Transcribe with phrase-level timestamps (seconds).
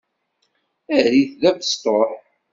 [0.95, 2.09] Err-it d abesṭuḥ.